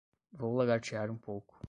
[0.31, 1.53] Vou lagartear um pouco